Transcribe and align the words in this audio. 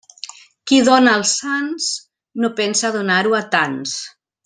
Qui 0.71 0.79
dóna 0.87 1.13
als 1.19 1.33
sants, 1.43 1.91
no 2.45 2.51
pensa 2.63 2.95
donar-ho 2.99 3.37
a 3.43 3.47
tants. 3.59 3.99